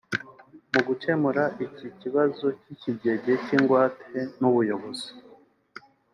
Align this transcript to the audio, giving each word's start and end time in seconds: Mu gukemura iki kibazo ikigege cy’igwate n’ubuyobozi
Mu 0.71 0.81
gukemura 0.87 1.43
iki 1.65 1.87
kibazo 1.99 2.47
ikigege 2.73 3.31
cy’igwate 3.45 4.19
n’ubuyobozi 4.39 5.09